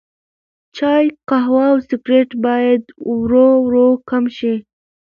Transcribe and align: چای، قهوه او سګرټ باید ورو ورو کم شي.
چای، 0.77 1.05
قهوه 1.29 1.65
او 1.71 1.77
سګرټ 1.87 2.29
باید 2.45 2.83
ورو 3.19 3.47
ورو 3.65 3.87
کم 4.09 4.23
شي. 4.37 4.55